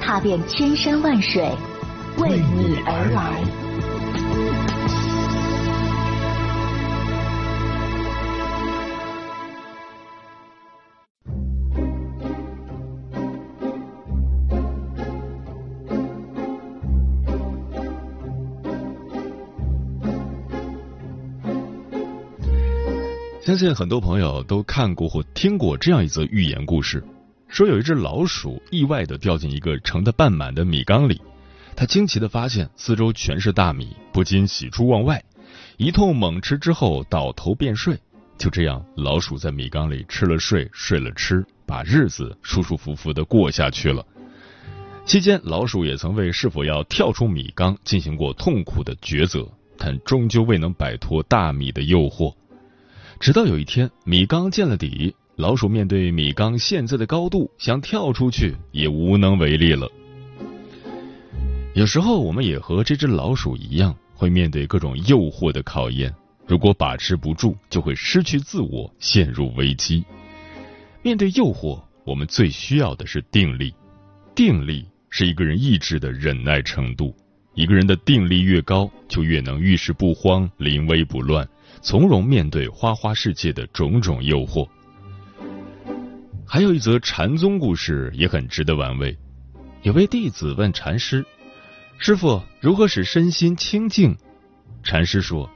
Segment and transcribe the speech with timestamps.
[0.00, 1.42] 踏遍千山万水，
[2.18, 3.44] 为你而来。
[23.40, 27.02] 相信很多朋友都看过或听过这样一则寓言故事，
[27.50, 31.20] 说有一只老鼠意外的掉进一个盛得半满的米缸里，
[31.74, 35.22] 它惊奇的发现四周全是大米，不禁喜出望外，
[35.76, 37.98] 一通猛吃之后倒头便睡。
[38.38, 44.06] 就这样，老鼠在米缸里吃了睡，睡了吃，把日子舒舒服服的过下去了。
[45.04, 52.32] 期间，老鼠也曾为是否要跳出米缸进行过痛苦的抉择，但终究未能摆脱大米的诱惑。
[53.18, 59.90] 直到有一天，米缸见了底，老鼠面对米缸现在的高度，想跳出去也无能为力了。
[61.72, 66.14] 有时候，我们也和这只老鼠一样，会面对各种诱惑的考验。
[66.46, 70.04] 如果把持不住，就会失去自我，陷入危机。
[71.00, 73.74] 面对诱惑，我们最需要的是定力。
[74.34, 77.16] 定力是一个人意志的忍耐程度。
[77.54, 81.48] 一个人的定力越高，就越能遇事不慌，临危不乱。
[81.80, 84.68] 从容面对花花世界的种种诱惑。
[86.52, 89.16] 还有一则禅宗故事也很值得玩味。
[89.82, 91.24] 有位弟子问禅师
[91.96, 94.16] ：“师傅，如何使身心清净？”
[94.82, 95.48] 禅师说：“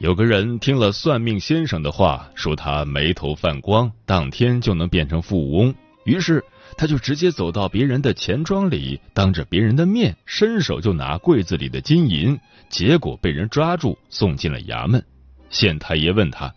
[0.00, 5.74] 有个人听了算命先生的话，说他眉头泛光，当天就能变成富翁。
[6.04, 6.42] 于是
[6.78, 15.04] 他就直接走到别人的钱庄里，当着别人的面，伸手就拿柜子里的金银，结果被人抓住，送进了衙门。”
[15.50, 16.54] 县太爷问他：“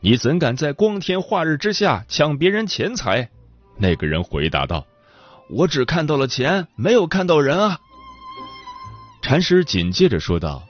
[0.00, 3.30] 你怎敢在光天化日之下抢别人钱财？”
[3.76, 4.86] 那个人回答道
[5.50, 7.78] ：“我只看到了钱，没有看到人啊。”
[9.22, 10.62] 禅师紧接着说道：“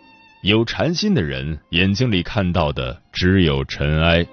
[0.43, 4.27] 有禅心的人，眼睛里看到的只有尘埃。”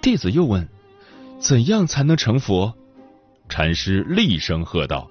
[0.00, 0.68] 弟子又问
[1.38, 2.74] ：“怎样才能成佛？”
[3.48, 5.10] 禅师厉声喝道：“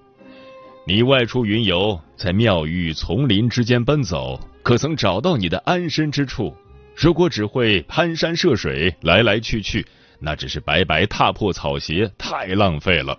[0.86, 6.56] 你外出云游，在庙宇、丛林之间奔走。”可曾找到你的安身之处？
[6.96, 9.86] 如果只会攀山涉水，来来去去，
[10.20, 13.18] 那只是白白踏破草鞋，太浪费了。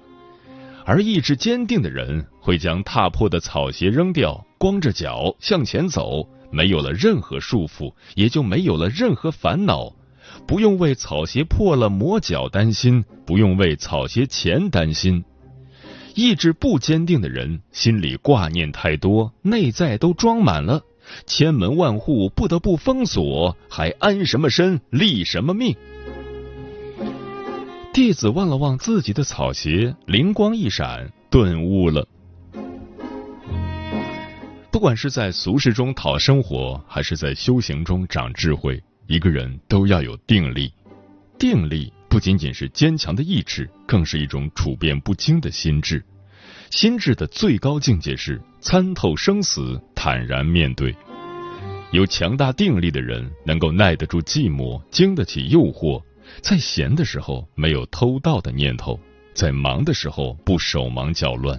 [0.87, 9.93] 而意志坚定的人，会将踏破的草鞋扔掉，光着脚向前走，没有了任何束缚，也就没有了任何烦恼，
[10.47, 15.25] 不用为草鞋破了磨脚担心，不用为草鞋钱担心。
[16.15, 20.83] 意志不坚定的人，心里挂念太多，内在都装满了。
[21.27, 25.75] 千门万户不得不封锁，还安什么身，立什么命？
[27.93, 32.07] 弟子望了望自己的草鞋，灵光一闪，顿悟了。
[34.71, 40.73] 不管是在俗世中讨生活，还是在修行中长智慧，一个人都要有定力。
[41.39, 46.05] 定力不仅仅是坚强的意志，更是一种处变不惊的心智。
[46.71, 50.95] 心智的最高境界是参透生死，坦然面对。
[51.91, 56.03] 有强大定力的人，能够耐得住寂寞，经得起诱惑，
[56.43, 59.01] 在闲的时候没有偷盗的念头，
[59.33, 61.59] 在忙的时候不手忙脚乱。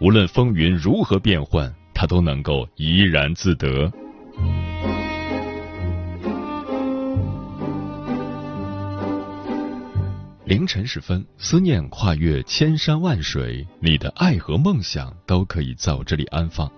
[0.00, 3.92] 无论风云如何变幻，他都能够怡然自得。
[10.46, 16.72] 凌晨时分，思念跨越千山万水，你的爱和梦想都可以在我这里安放。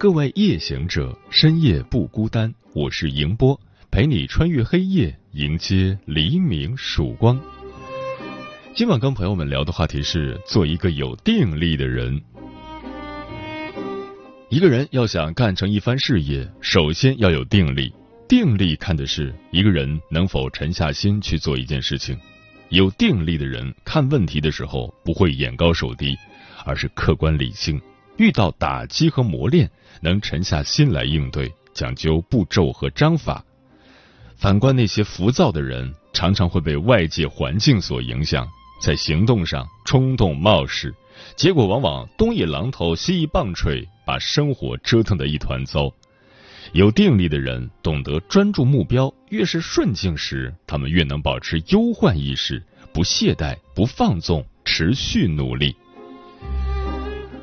[0.00, 3.60] 各位夜行者，深夜不孤单，我是迎波，
[3.90, 7.38] 陪你穿越黑夜，迎接黎明曙光。
[8.74, 12.18] 今晚跟朋友们聊的话题是做一个有定力的人。
[14.48, 17.92] 一个人要想干成一番事业，首先要有定力。
[18.26, 22.18] 定力看的是一个人能否沉下心去做一件事情。
[22.70, 26.16] 有定力的人看问题的时候不会眼高手低，
[26.64, 27.78] 而是客观理性。
[28.20, 29.70] 遇到打击和磨练，
[30.02, 33.42] 能沉下心来应对，讲究步骤和章法。
[34.36, 38.46] 反观那些浮躁的人，常常会被外界环境所影响，
[38.78, 40.94] 在行动上冲动冒失，
[41.34, 45.90] 结果往往东一榔头西一棒槌，把生活折腾得一团糟。
[46.72, 52.62] 有定力的人懂得专注目标，越是顺境时，他们越能保持忧患意识，
[52.92, 55.74] 不懈怠，不放纵，持续努力。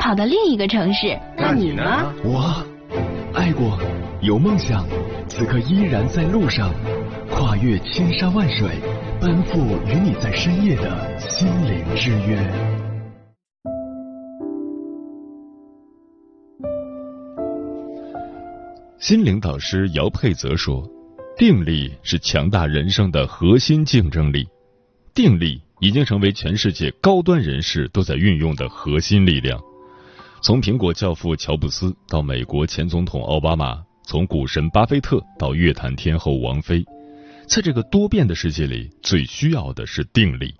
[0.00, 1.16] 跑到另一个城市。
[1.36, 2.10] 那你呢？
[2.24, 2.64] 我
[3.34, 3.78] 爱过，
[4.22, 4.86] 有梦想，
[5.28, 6.72] 此刻依然在路上，
[7.30, 8.70] 跨越千山万水，
[9.20, 12.38] 奔赴与你在深夜的心灵之约。
[18.98, 20.82] 心灵导师姚佩泽说
[21.36, 24.48] ：“定力是强大人生的核心竞争力，
[25.14, 29.60] 定力已经成为全世界高端人士都在运用的核心力量。”
[30.42, 36.82] 从苹果教父乔布斯到美国前总统奥巴马，从股神巴菲特到乐坛天后王菲，
[37.46, 40.54] 在这个多变的世界里，最需要的是定力。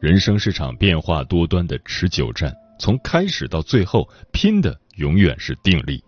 [0.00, 6.00] 人生是场变化多端的持久战，从开始到最后，拼的永远是定力。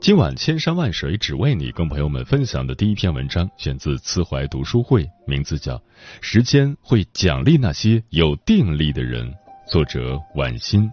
[0.00, 5.76] 今晚千山万水只为你，跟朋友们分享的第一篇文章，选自慈怀读书会，名字叫
[6.20, 9.28] 《时间会奖励那些有定力的人》，
[9.68, 10.88] 作者晚欣。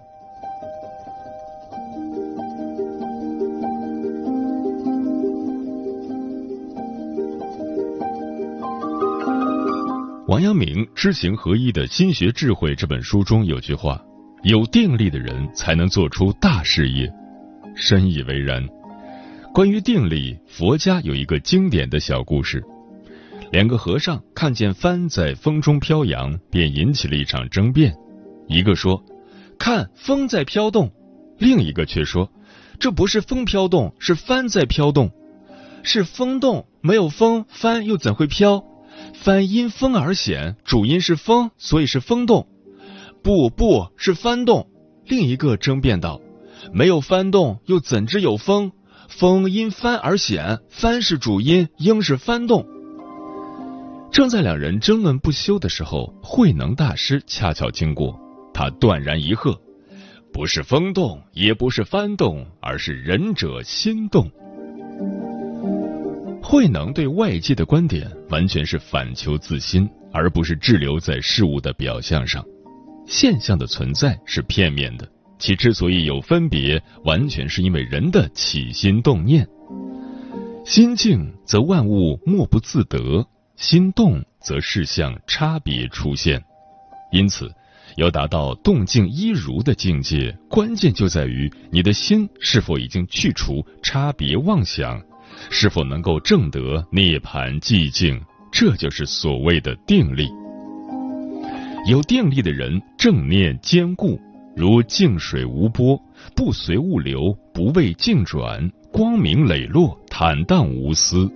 [10.39, 14.01] 王阳明《知行合一的心学智慧》这本书中有句话
[14.43, 17.11] ：“有定力的人才能做出大事业。”
[17.75, 18.65] 深以为然。
[19.53, 22.63] 关于定力，佛家有一个经典的小故事：
[23.51, 27.93] 两个和尚看见帆在风中飘扬，便引起了一场争辩。
[28.47, 29.03] 一个说
[29.59, 30.89] ：“看风在飘动。”
[31.37, 32.31] 另一个却说
[32.79, 35.11] ：“这不是风飘动，是帆在飘动。
[35.83, 38.63] 是风动，没有风，帆又怎会飘？”
[39.21, 42.47] 帆因风而显，主因是风，所以是风动。
[43.21, 44.69] 不，不是翻动。
[45.05, 46.21] 另一个争辩道
[46.71, 48.71] ：“没有翻动，又怎知有风？
[49.09, 52.65] 风因帆而显，帆是主因，应是翻动。”
[54.09, 58.17] 正在两人争论不休的时候，慧能大师恰巧经过，
[58.53, 59.59] 他断然一喝
[60.31, 64.31] ：“不是风动，也不是翻动，而是仁者心动。”
[66.49, 72.43] 慧能对外界的观点完全是反求自心，而不是滞留在事物的表象上。
[73.05, 75.07] 现象的存在是片面的，
[75.37, 79.47] 其之所以有分别，完全是因为人的起心动念。
[80.65, 83.23] 心静则万物莫不自得，
[83.55, 86.43] 心动则事项差别出现。
[87.11, 87.47] 因此，
[87.95, 94.99] 要达到动静一如的境界，关键就在于你的心是否已经去除差别妄想。
[95.49, 98.19] 是否能够证得涅槃寂静？
[98.51, 100.27] 这就是所谓的定力。
[101.87, 104.19] 有定力的人，正念坚固，
[104.55, 105.99] 如静水无波，
[106.35, 111.29] 不随物流，不为境转，光明磊落，坦荡无私。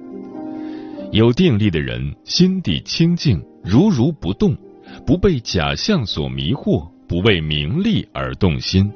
[1.12, 4.58] 有定力的人，心地清净，如如不动，
[5.06, 8.92] 不被假象所迷惑，不为名利而动心。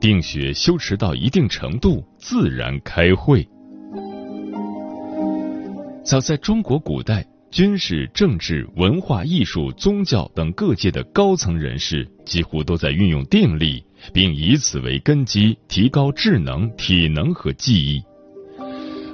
[0.00, 3.46] 定学修持到一定程度，自然开慧。
[6.08, 18.02] 早在中国古代，军事、政治、文化艺术、宗教等各界的高层人士，几乎都在运用定力，并以此为根基，提高智能、体能和记忆。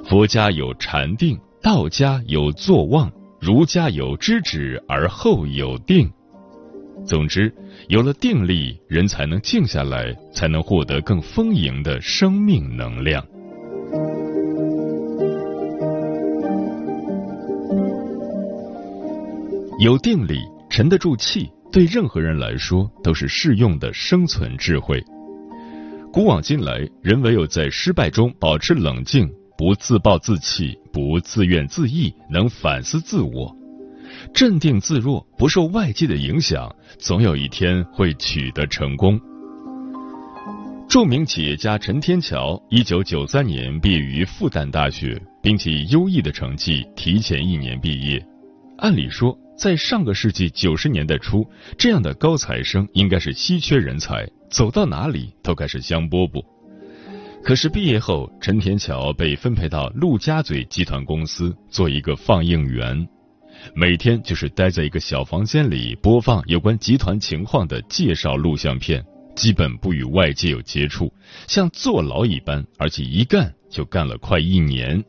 [0.04, 3.10] 佛家有禅定，道家有坐忘，
[3.40, 6.08] 儒家有知止而后有定。
[7.04, 7.52] 总之，
[7.88, 13.26] 有了定力，人才能静下来，才能获得更丰盈的生命能量。
[19.84, 24.98] 有定力、沉得住气，对任何人来说都是适用的生存智慧。
[26.10, 33.54] 古往今来，人唯有在失败中保持冷静，不自暴自弃，不自怨自艾，能反思自我，
[34.32, 39.20] 镇定自若，不受外界的影响，总有一天会取得成功。
[40.88, 48.26] 著名企业家陈天桥，一九九三年毕业于复旦大学，并且以优异的成绩提前一年毕业。
[48.78, 56.44] 按理说，在上个世纪九十年代初，这样的高材生应该是稀缺人才，走到哪里都该是香饽饽。
[57.42, 63.06] 可是毕业后，陈天桥被分配到陆家嘴集团公司做一个放映员，
[63.74, 69.04] 每天就是待在一个小房间里播放有关集团情况的介绍录像片。
[69.36, 71.12] 基本不与外界有接触，
[71.48, 75.02] 像坐牢一般，而且一干就干了快一年。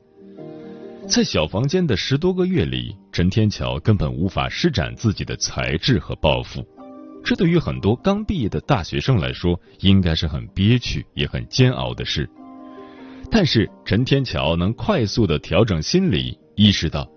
[1.07, 6.61] 在小房间的十多个月里，陈天桥根本无法施展自己的才智和抱负，
[7.23, 12.29] 这对于很多刚毕业的大学生来说，应该是很憋屈也很煎熬的事。
[13.31, 17.09] 但是陈天桥能快速的调整心理，意识到，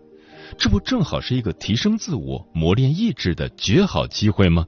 [0.57, 4.65] 这不正好是一个提升自我、磨练意志的绝好机会吗？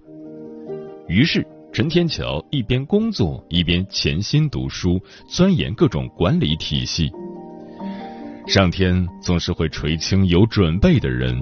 [1.06, 1.46] 于是。
[1.72, 7.08] 陈天桥一边工作一边潜心读书，钻研各种管理体系。
[8.52, 11.40] 上天总是会垂青有准备的人。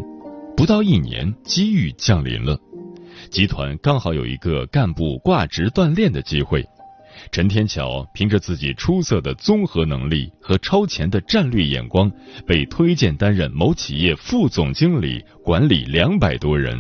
[0.55, 2.55] 不到一年，机遇降临了，
[3.31, 6.63] 集团刚好有一个干部挂职锻炼的机会。
[7.33, 12.13] 陈天桥凭着自己出色的综合能力和超前的战略眼光，
[12.47, 16.79] 被推荐担任某企业副总经理，管理两百多人。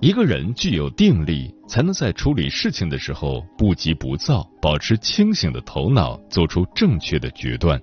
[0.00, 7.80] 一个人具有定力，才能在处理事情的时候不急不躁，保持清醒的头脑，做出正确的决断。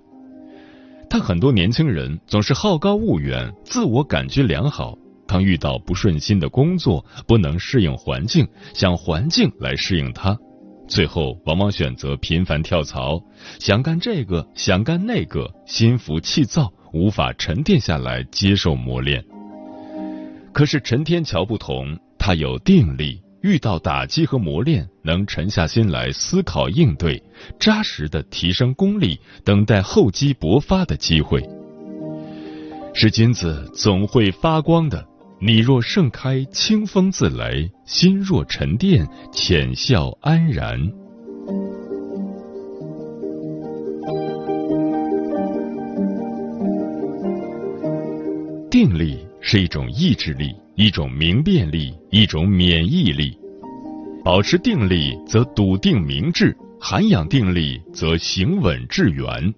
[1.09, 4.97] 但很多年轻人总是好高骛远，自我感觉良好，
[5.27, 10.37] 当遇到不顺心的工作，不能适应环境，想环境来适应他，
[10.87, 13.21] 最后往往选择频繁跳槽，
[13.59, 19.23] 想干这个，想干那个，心浮气躁，无法沉淀下来接受磨练。
[20.53, 21.97] 可是陈天桥不同。
[22.23, 27.21] 他有定力，遇到打击和磨练，能沉下心来思考应对，
[27.59, 31.41] 扎实的提升功力，等待厚积薄发的机会。
[32.93, 35.03] 是金子总会发光的，
[35.39, 40.91] 你若盛开，清风自来；心若沉淀，浅笑安然。
[48.69, 50.55] 定力是一种意志力。
[50.75, 53.37] 一种明辨力，一种免疫力。
[54.23, 59.53] 保持定力，则笃定明智；涵养定力，则行稳致远。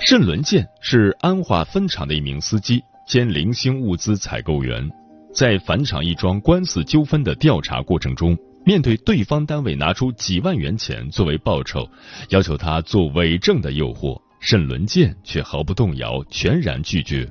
[0.00, 4.90] 盛伦健是安化分厂的一名司机兼零星物资采购员，
[5.32, 11.88] 在返厂一桩官司纠纷的调查过程中，面对对方单位拿出几万元钱作为报酬，
[12.30, 17.28] 要求他做伪证的诱惑，盛伦健却毫不动摇，全然拒绝。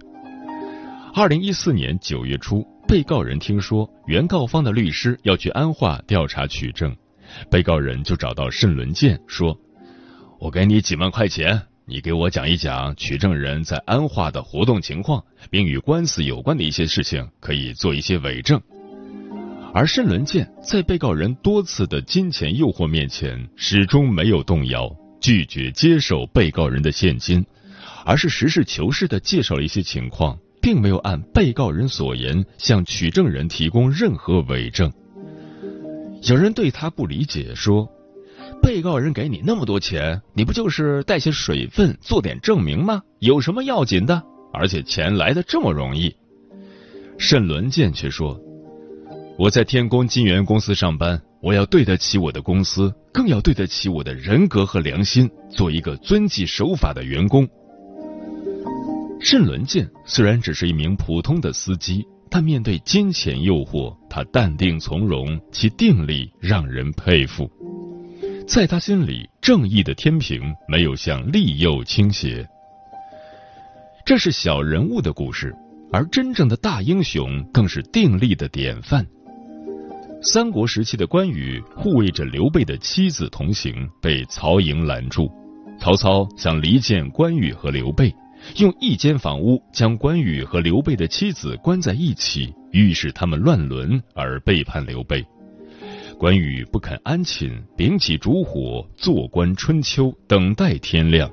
[1.13, 6.95] 二零一四年九月初，被告人听说原告方的律师要去安化调查取证，
[7.49, 9.59] 被告人就找到盛伦健说
[10.39, 18.61] ：“我给你几万块钱，你给我讲一讲取证人在安化的活动情况，并与官司有关的一些事情，可以做一些伪证。”
[19.75, 24.89] 而盛伦健在被告人多次的金钱诱惑面前，始终没有动摇，
[25.19, 27.45] 拒绝接受被告人的现金，
[28.05, 30.39] 而是实事求是的介绍了一些情况。
[30.61, 34.91] 并没有按被告人所言向取证人提供任何伪证。
[36.23, 37.89] 有人对他不理解，说
[38.61, 43.01] ：“被告人给你那么多钱，你不就是带些水分做点证明吗？
[43.19, 44.21] 有什么要紧的？
[44.53, 46.15] 而且钱来的这么容易。”
[47.17, 48.39] 盛伦健却说
[49.37, 57.47] ：“我在天宫金源公司上班，我要对得起我的公司，更要对得起我的人格和良心，做一个遵纪守法的员工。”
[59.23, 67.47] 盛伦健虽然只是一名普通的司机，但面对金钱诱惑，他淡定从容，其定力让人佩服。
[68.47, 72.45] 在他心里，正义的天平没有向利诱倾斜。
[74.03, 75.55] 这是小人物的故事，
[75.91, 79.05] 而真正的大英雄更是定力的典范。
[80.23, 85.31] 三国时期的关羽护卫着刘备的妻子同行，被曹营拦住。
[85.79, 88.13] 曹操想离间关羽和刘备。
[88.57, 95.25] 用一间房屋将关羽和刘备的妻子关在一起，预示他们乱伦而背叛刘备。
[96.17, 101.29] 关羽不肯安寝，秉起烛火，坐观春秋，等待天亮。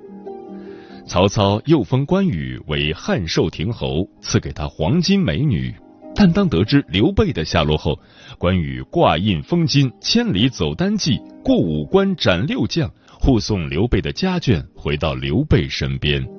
[1.06, 5.74] 曹操又封关羽为汉寿亭侯，赐给他黄金美女。
[6.14, 7.98] 但当得知刘备的下落后，
[8.38, 16.37] 关羽挂印封金，千里走单骑，过五关斩六将，护送刘备的家眷回到刘备身边。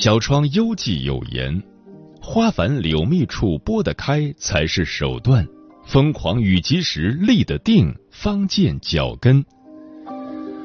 [0.00, 1.62] 小窗幽寂有言
[2.22, 5.46] ：“花繁柳密处拨得开才是手段，
[5.84, 9.44] 疯狂与及时，立得定，方见脚跟。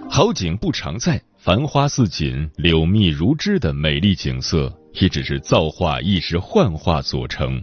[0.10, 7.62] 好景不常在，繁花似锦、柳密如织的美丽景色，也只是造化一时幻化所成。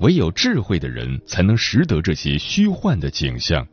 [0.00, 3.66] 唯有智慧的人，才能识得这些虚幻的景象。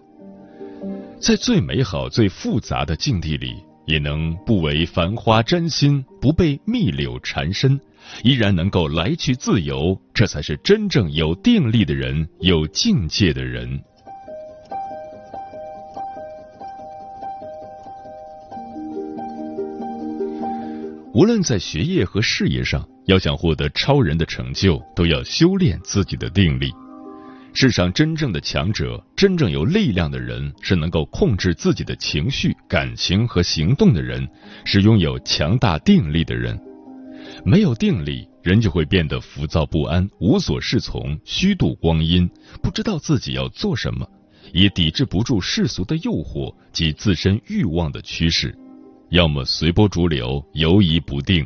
[1.18, 3.56] 在最美好、最复杂的境地里，
[3.88, 7.80] 也能不为繁花沾心，不被密柳缠身，
[8.22, 10.00] 依然能够来去自由。
[10.14, 13.82] 这才是真正有定力的人，有境界的人。
[21.14, 26.70] 无论在学业和事业上，要想获得超人的成就，都要修炼自己的定力。
[27.60, 34.28] 世上真正的强者，真正有力量的人，是能够控制自己的情绪、感情和行动的人，
[34.64, 36.56] 是拥有强大定力的人。
[37.44, 42.30] 没有定力，人就会变得浮躁不安、无所适从、虚度光阴，
[42.62, 44.08] 不知道自己要做什么，
[44.54, 48.56] 也抵制不住世俗的诱惑及自身欲望的驱使。
[49.10, 51.44] 要么随波逐流，游移不定；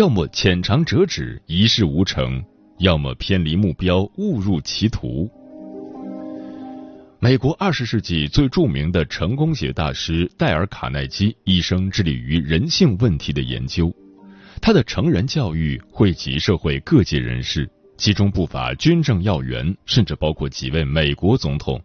[0.00, 2.42] 要么浅尝辄止，一事无成；
[2.80, 5.30] 要么偏离目标，误入歧途。
[7.24, 13.90] 美国二十世纪最著名的成功学大师戴尔·卡耐基一生致力于人性问题的研究，
[14.60, 17.66] 他的成人教育惠及社会各界人士，
[17.96, 21.82] 其中不乏军政要员，甚至包括几位美国总统。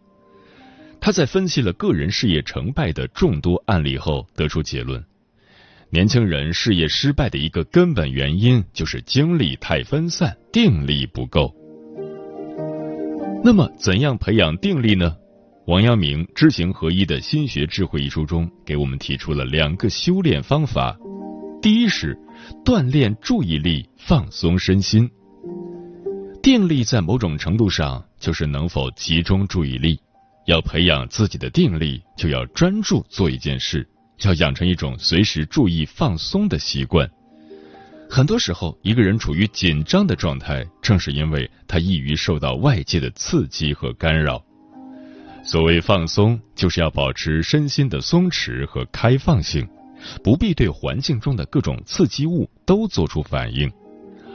[1.00, 5.02] 他在分析了个人事业成败的众多案例后，得出结论。
[5.90, 11.56] 年轻人事业失败的一个根本原因就是精力太分散，定力不够。
[13.42, 15.16] 那么，怎样培养定力呢？
[15.70, 20.98] 王阳明《知行合一的心学智慧》一书中给我们提出了两个修炼方法。
[21.62, 22.18] 第一是
[22.66, 25.08] 锻炼注意力，放松身心。
[26.42, 30.00] 定力在某种程度上就是能否集中注意力。
[30.48, 33.88] 要培养自己的定力，就要专注做一件事。
[34.24, 37.08] 要养成一种随时注意放松的习惯。
[38.10, 44.44] 很多时候，一个人处于紧张的状态，正是因为他易于受到外界的刺激和干扰。
[45.50, 49.68] 所谓放松，就是要保持身心的松弛和开放性，
[50.24, 53.68] 不必对环境中的各种刺激物都做出反应，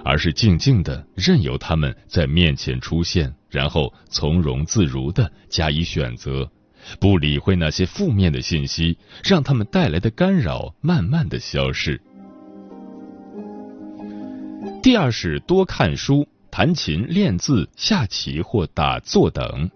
[0.04, 6.50] 而是静静的任由他们在面前出现，然后从容自如的加以选择。
[6.98, 12.02] 不理会那些负面的信息，让他们带来的干扰慢慢的消失。
[14.82, 19.70] 第二是多看书、弹琴、练字、下棋或打坐等。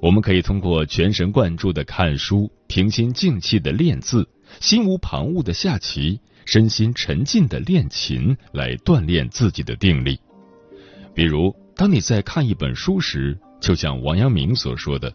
[0.00, 4.26] 我们可以通过全神贯注的看书、平心静气的练字、
[4.58, 10.18] 心无旁骛的下棋、身心沉静的练琴来锻炼自己的定力。
[11.14, 15.12] 比如，当你在看一本书时，就像王阳明所说的。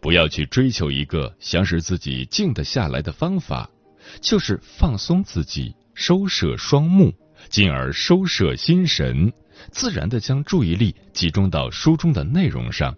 [0.00, 3.70] 不要去追求一个想使自己静得下来的方法，
[4.20, 7.14] 就是放松自己，收摄双目，
[7.48, 9.32] 进而收摄心神，
[9.70, 12.94] 自然的将注意力集中到书中的内容上。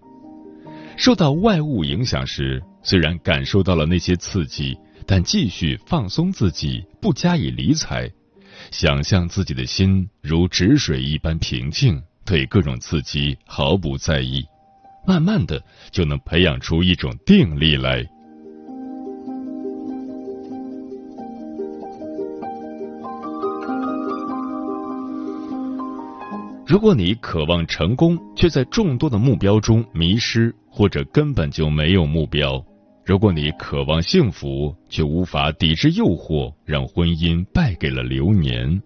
[1.01, 8.13] 受到外物影响时，虽然感受到了那些刺激，但继续放松自己，不加以理睬，
[8.71, 14.45] 想象自己的心如止水一般平静，对各种刺激毫不在意。
[15.07, 15.59] 慢慢的
[15.91, 18.07] 就能培养出一种定力来。
[26.71, 32.65] 如果你渴望成功，却在众多的目标中迷失，或者根本就没有目标；
[33.05, 38.81] 如果你渴望幸福，却无法抵制诱惑，让婚姻败给了流年，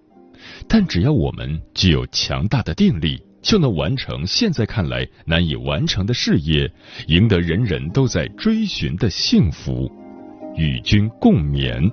[0.66, 3.22] 但只要我们具有强大的定力。
[3.42, 6.72] 就能完成现在看来难以完成的事业，
[7.08, 9.92] 赢得人人都在追寻的幸福，
[10.56, 11.92] 与君共勉。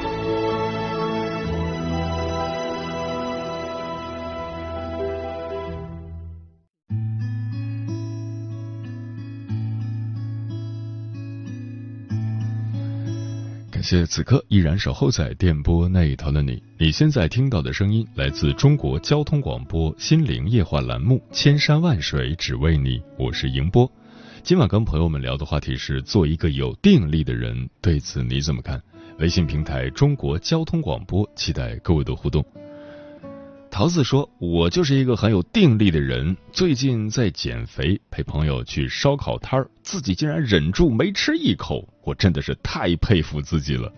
[13.91, 16.63] 谢此刻依然守候在电波那一头的你。
[16.77, 23.91] 你现在听到的声音来自中国交通广播心灵夜话栏目《千山万水只为你》，我是迎波。
[24.43, 28.81] 今晚跟朋友们聊的话题是做一个有定力的人，对此你怎么看？
[29.19, 32.45] 微信平台中国交通广播，期待各位的互动。
[33.71, 43.89] 桃子说：“我就是一个很有定力的人，最近在减肥，陪朋友去烧烤摊儿，自己竟然忍住没吃一口，我真的是太佩服自己了。”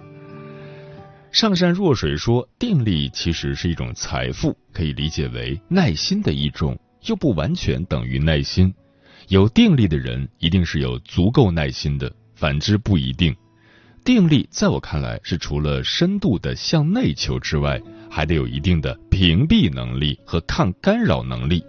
[1.33, 8.71] 上善若水说：“定力其实是一种财富，可以理解为耐心的一种，又不完全等于耐心。
[9.29, 13.35] 有定力的人一定是有足够耐心的，反之不一定。
[14.05, 17.81] 定力在我看来是除了深度的向内求之外。”
[18.15, 21.65] 还得有一定的屏蔽能力和抗干扰能力，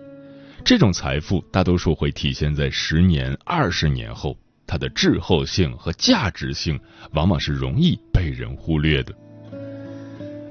[0.62, 6.78] 这种财富大多数会体现在十年、二十年后，它的滞后性和价值性
[7.12, 9.14] 往往是容易被人忽略的。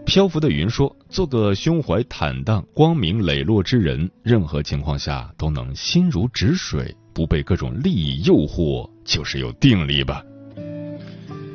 [0.03, 10.23] 漂浮的云说：“做个胸怀坦荡、光明磊落之人，任何情况下都能心如止水，不被各种利益诱惑，就是有定力吧。”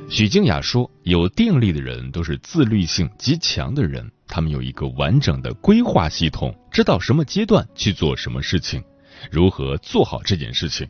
[0.09, 8.85] 许静雅说：“有定力的人都是自律性极强的人。”他们有一个完整的规划系统，知道什么阶段去做什么事情，
[9.31, 10.89] 如何做好这件事情。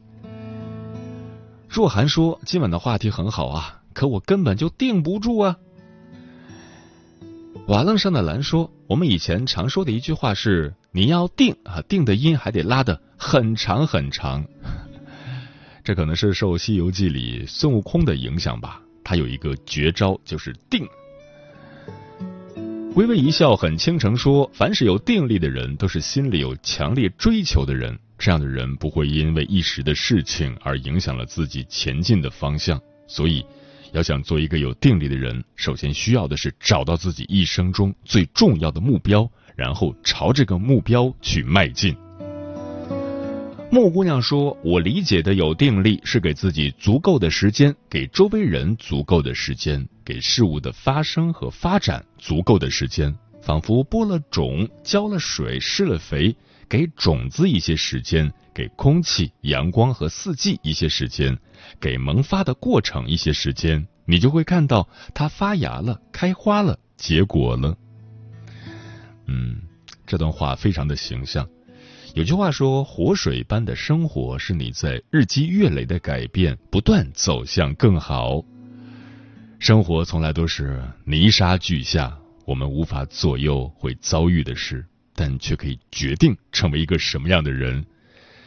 [1.69, 5.57] 若涵说：“今晚的话题很好啊，可我根本就定不住啊。”
[7.69, 14.45] 瓦楞上的蓝说：“我们以前常说的一句话是，你要定啊，定的音还得拉的很长很长。
[15.85, 20.87] 这可能是受《西游记》里孙悟空的影响吧，他有一个绝招就是定。”
[22.95, 27.97] 微微一笑，很倾城说：“凡是有定力的人，都是心里有强烈追求的人。
[28.19, 32.81] 这样的人不会因为一时的事情而影响了自己前进的方向。
[33.07, 33.45] 所以，
[33.93, 41.95] 要想做一个有定力的人，首先需要的是找到自己一生中最重要的目标，然后朝这个目标去迈进。”
[43.71, 53.15] 木姑娘说：“我理解的有定力，是给自己足够的时间，给周围人足够的时间，给事物的发生和发展足够的时间。
[53.43, 56.35] 仿佛播了种，浇了水，施了肥，
[56.67, 61.37] 给种子一些时间，给空气、阳光和四季一些时间，
[61.79, 67.77] 给萌发的过程一些时间，你就会看到它发芽了，开花了，结果了。”
[69.29, 69.61] 嗯，
[70.07, 71.47] 这段话非常的形象。
[72.15, 78.43] 有句话说：“活水般的生活是你在日积月累的改变，不断走向更好。
[79.59, 87.85] 生活从来都是泥沙俱下，我们无法左右会遭遇的事，但却可以决定成为一个什么样的人。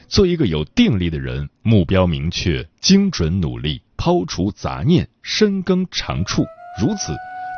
[0.07, 6.45] 做一个有定力的人，目标明确，精准努力，抛除杂念，深耕长处，
[6.81, 7.13] 如此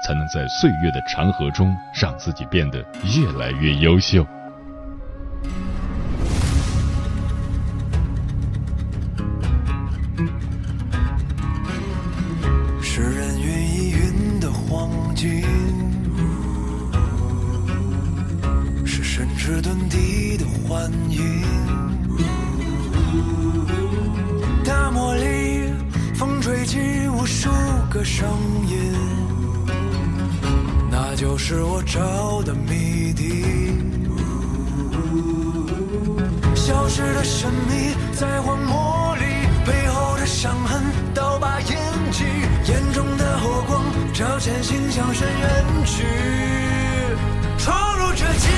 [0.06, 2.80] 才能在岁月的长河中，让自己变得
[3.16, 4.26] 越来越优秀。”
[20.84, 21.42] 幻影。
[24.66, 25.72] 大漠里，
[26.14, 27.50] 风吹起无数
[27.90, 28.28] 个声
[28.68, 28.94] 音，
[30.92, 33.46] 那就是我找的谜底。
[36.54, 39.24] 消失的神秘，在荒漠里，
[39.66, 40.82] 背后的伤痕，
[41.14, 41.78] 刀疤印
[42.12, 42.26] 记，
[42.70, 43.82] 眼中的火光，
[44.14, 46.04] 照前行向深渊去，
[47.58, 48.50] 闯入这记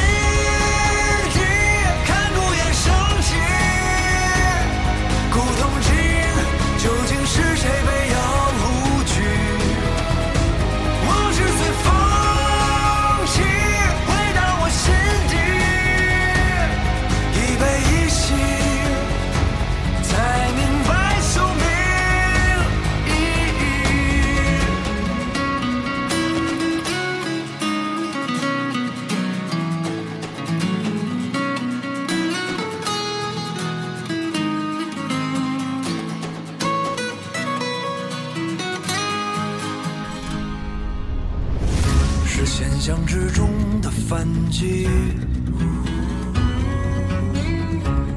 [42.46, 43.50] 现象之中
[43.82, 44.88] 的反击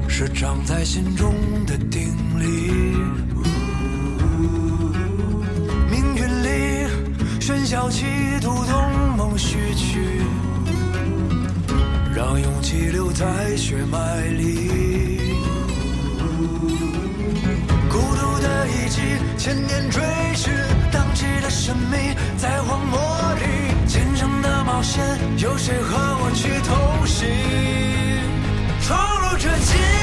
[0.07, 1.33] 是长在心中
[1.65, 2.95] 的定力。
[5.89, 6.87] 命运里
[7.39, 8.05] 喧嚣起
[8.39, 10.21] 图，东梦序曲，
[12.15, 15.19] 让勇气留在血脉里。
[17.89, 19.01] 孤独的遗迹，
[19.37, 20.01] 千年追
[20.35, 20.53] 寻，
[20.91, 21.25] 荡起。
[21.41, 22.99] 的神秘，在荒漠
[23.35, 23.68] 里
[24.79, 27.27] 有谁和我去同行？
[28.81, 28.87] 闯
[29.21, 29.98] 入这奇